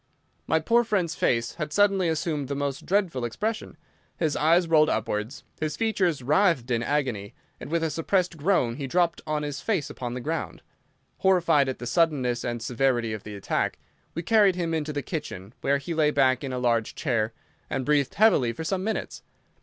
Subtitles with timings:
[0.47, 3.77] My poor friend's face had suddenly assumed the most dreadful expression.
[4.17, 8.87] His eyes rolled upwards, his features writhed in agony, and with a suppressed groan he
[8.87, 10.63] dropped on his face upon the ground.
[11.19, 13.77] Horrified at the suddenness and severity of the attack,
[14.15, 17.31] we carried him into the kitchen, where he lay back in a large chair,
[17.69, 19.21] and breathed heavily for some minutes.